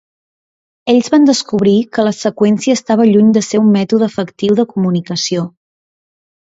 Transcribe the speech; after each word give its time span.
Ells 0.93 1.09
van 1.15 1.27
descobrir 1.29 1.75
que 1.99 2.07
la 2.09 2.15
seqüència 2.21 2.79
estava 2.79 3.07
lluny 3.13 3.31
de 3.39 3.47
ser 3.51 3.63
un 3.67 3.71
mètode 3.79 4.11
efectiu 4.11 4.61
de 4.65 4.71
comunicació. 4.77 5.49